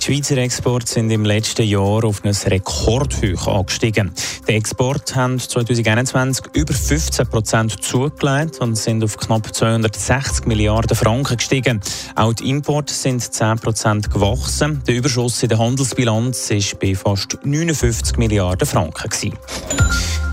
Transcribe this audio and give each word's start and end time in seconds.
Die 0.00 0.14
Schweizer 0.14 0.38
Exporte 0.38 0.90
sind 0.90 1.10
im 1.10 1.26
letzten 1.26 1.66
Jahr 1.66 2.04
auf 2.04 2.24
ein 2.24 2.34
Rekordhoch 2.34 3.46
angestiegen. 3.46 4.12
Die 4.48 4.54
Exporte 4.54 5.14
haben 5.14 5.38
2021 5.38 6.46
über 6.54 6.72
15 6.72 7.26
Prozent 7.26 7.84
zugelegt 7.84 8.60
und 8.60 8.76
sind 8.76 9.04
auf 9.04 9.18
knapp 9.18 9.54
260 9.54 10.46
Milliarden 10.46 10.96
Franken 10.96 11.36
gestiegen. 11.36 11.82
Auch 12.14 12.32
die 12.32 12.48
Importe 12.48 12.94
sind 12.94 13.20
10 13.20 13.58
Prozent 13.58 14.10
gewachsen. 14.10 14.82
Der 14.86 14.94
Überschuss 14.94 15.42
in 15.42 15.50
der 15.50 15.58
Handelsbilanz 15.58 16.50
ist 16.50 16.80
bei 16.80 16.94
fast 16.94 17.36
59 17.44 18.16
Milliarden 18.16 18.66
Franken. 18.66 19.34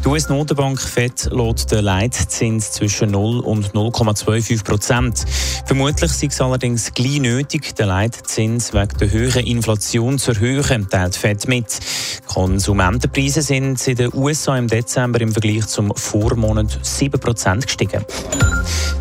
Die 0.07 0.11
US-Notenbank 0.13 0.79
FED 0.79 1.31
lässt 1.33 1.69
den 1.69 1.83
Leitzins 1.83 2.71
zwischen 2.71 3.11
0 3.11 3.41
und 3.41 3.73
0,25 3.73 4.63
Prozent. 4.63 5.25
Vermutlich 5.65 6.13
sei 6.13 6.27
es 6.27 6.39
allerdings 6.39 6.93
gleich 6.93 7.19
nötig, 7.19 7.75
den 7.75 7.87
Leitzins 7.87 8.73
wegen 8.73 8.97
der 8.99 9.11
höheren 9.11 9.45
Inflation 9.45 10.17
zu 10.17 10.31
erhöhen, 10.31 10.87
teilt 10.89 11.17
FED 11.17 11.49
mit. 11.49 11.65
Konsumentenpreise 12.25 13.41
sind 13.41 13.85
in 13.85 13.97
den 13.97 14.13
USA 14.13 14.57
im 14.57 14.69
Dezember 14.69 15.19
im 15.19 15.33
Vergleich 15.33 15.67
zum 15.67 15.93
Vormonat 15.93 16.79
7 16.83 17.19
Prozent 17.19 17.67
gestiegen. 17.67 18.05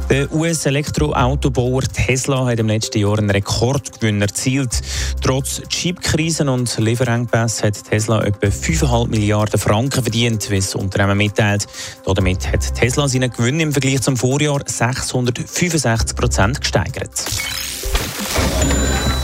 Der 0.09 0.33
US-Elektroautobauer 0.33 1.83
Tesla 1.83 2.47
hat 2.47 2.61
im 2.61 2.69
letzten 2.69 2.99
Jahr 2.99 3.19
einen 3.19 3.29
Rekordgewinn 3.29 4.23
erzielt. 4.23 4.81
Trotz 5.21 5.63
Chipkrisen 5.69 6.49
und 6.49 6.79
Lieferengpässe 6.79 7.67
hat 7.67 7.85
Tesla 7.91 8.23
etwa 8.23 8.47
5,5 8.47 9.09
Milliarden 9.09 9.59
Franken 9.59 10.05
verdient, 10.05 10.49
wie 10.49 10.61
das 10.61 10.77
Unternehmen 10.77 11.19
mitteilt. 11.19 11.67
Damit 12.05 12.53
hat 12.53 12.73
Tesla 12.75 13.09
seinen 13.09 13.33
Gewinn 13.33 13.59
im 13.59 13.73
Vergleich 13.73 14.01
zum 14.01 14.17
Vorjahr 14.17 14.61
665 14.65 16.17
Prozent 16.17 16.61
gesteigert. 16.61 17.11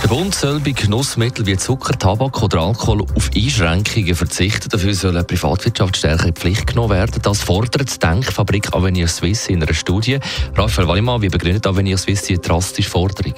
Der 0.02 0.08
Bund 0.08 0.34
soll 0.34 0.58
bei 0.58 0.72
Genussmitteln 0.72 1.46
wie 1.46 1.56
Zucker, 1.56 1.96
Tabak 1.96 2.42
oder 2.42 2.60
Alkohol 2.60 3.02
auf 3.14 3.30
Einschränkungen 3.34 4.16
verzichten. 4.16 4.68
Dafür 4.68 4.94
soll 4.94 5.12
eine 5.12 5.22
Privatwirtschaft 5.22 5.96
stärker 5.96 6.26
in 6.26 6.34
Pflicht 6.34 6.66
genommen 6.66 6.90
werden. 6.90 7.22
Das 7.22 7.40
fordert 7.40 7.94
die 7.94 7.98
Denkfabrik 8.00 8.74
Avenir 8.74 9.06
Suisse 9.06 9.50
in 9.50 9.62
einer 9.62 9.72
Studie. 9.72 10.18
Raphael 10.56 10.88
Wallimann, 10.88 11.22
wie 11.22 11.28
begründet 11.28 11.68
Avenir 11.68 11.96
Suisse 11.98 12.26
die 12.26 12.40
drastische 12.40 12.90
Forderung? 12.90 13.34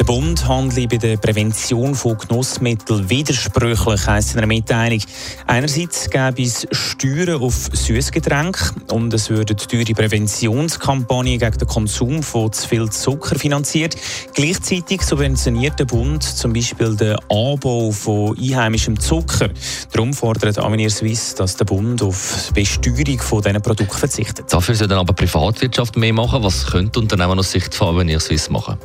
Der 0.00 0.06
Bund 0.06 0.48
handelt 0.48 0.88
bei 0.88 0.96
der 0.96 1.18
Prävention 1.18 1.94
von 1.94 2.16
Genussmitteln 2.16 3.10
widersprüchlich, 3.10 4.06
heisst 4.06 4.32
in 4.32 4.38
einer 4.38 4.46
Mitteilung. 4.46 5.02
Einerseits 5.46 6.08
gäbe 6.08 6.40
es 6.40 6.66
Steuern 6.72 7.42
auf 7.42 7.68
Süßgetränke 7.70 8.76
und 8.92 9.12
es 9.12 9.28
würden 9.28 9.58
teure 9.58 9.92
Präventionskampagnen 9.92 11.38
gegen 11.38 11.58
den 11.58 11.68
Konsum 11.68 12.22
von 12.22 12.50
zu 12.50 12.66
viel 12.66 12.88
Zucker 12.88 13.38
finanziert. 13.38 13.94
Gleichzeitig 14.32 15.02
subventioniert 15.02 15.78
der 15.78 15.84
Bund 15.84 16.22
zum 16.22 16.54
Beispiel 16.54 16.96
den 16.96 17.16
Anbau 17.28 17.90
von 17.90 18.38
einheimischem 18.38 18.98
Zucker. 18.98 19.50
Darum 19.92 20.14
fordert 20.14 20.56
Avenir 20.56 20.88
Suisse, 20.88 21.36
dass 21.36 21.56
der 21.56 21.66
Bund 21.66 22.02
auf 22.02 22.48
die 22.48 22.60
Besteuerung 22.62 23.18
von 23.18 23.42
diesen 23.42 23.60
Produkten 23.60 23.98
verzichtet. 23.98 24.50
Dafür 24.50 24.74
soll 24.74 24.88
dann 24.88 25.00
aber 25.00 25.12
Privatwirtschaft 25.12 25.98
mehr 25.98 26.14
machen. 26.14 26.42
Was 26.42 26.64
könnte 26.64 27.00
Unternehmen 27.00 27.38
aus 27.38 27.50
Sicht 27.50 27.74
von 27.74 27.88
Avenir 27.88 28.18
Suisse 28.18 28.50
machen? 28.50 28.78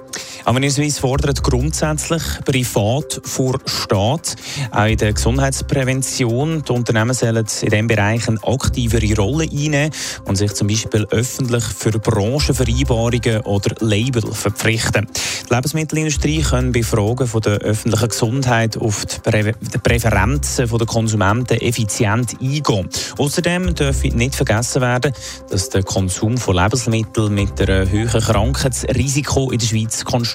Avenir 0.46 0.70
Suisse 0.70 1.02
fordert 1.02 1.42
grundsätzlich 1.42 2.22
privat 2.46 3.20
vor 3.24 3.58
Staat. 3.66 4.36
Auch 4.70 4.86
in 4.86 4.98
der 4.98 5.14
Gesundheitsprävention. 5.14 6.64
Die 6.64 6.72
Unternehmen 6.72 7.16
sollen 7.16 7.38
in 7.38 7.46
diesem 7.46 7.88
Bereich 7.88 8.28
eine 8.28 8.38
aktivere 8.44 9.16
Rolle 9.16 9.46
einnehmen 9.46 9.90
und 10.26 10.36
sich 10.36 10.54
zum 10.54 10.68
Beispiel 10.68 11.08
öffentlich 11.10 11.64
für 11.64 11.94
Branchenvereinbarungen 11.94 13.42
oder 13.42 13.74
Label 13.80 14.22
verpflichten. 14.32 15.08
Die 15.50 15.54
Lebensmittelindustrie 15.56 16.44
kann 16.44 16.72
bei 16.72 16.84
Fragen 16.84 17.26
von 17.26 17.42
der 17.42 17.58
öffentlichen 17.58 18.10
Gesundheit 18.10 18.78
auf 18.78 19.04
die, 19.04 19.20
Prä 19.22 19.52
die 19.60 19.78
Präferenzen 19.80 20.70
der 20.70 20.86
Konsumenten 20.86 21.60
effizient 21.60 22.36
eingehen. 22.40 22.88
Außerdem 23.18 23.74
darf 23.74 24.04
nicht 24.04 24.36
vergessen 24.36 24.84
werden, 24.84 25.12
dass 25.50 25.70
der 25.70 25.82
Konsum 25.82 26.38
von 26.38 26.56
Lebensmitteln 26.56 27.34
mit 27.34 27.60
einem 27.60 27.90
höheren 27.90 28.22
Krankheitsrisiko 28.22 29.50
in 29.50 29.58
der 29.58 29.66
Schweiz 29.66 30.06
konstant 30.06 30.35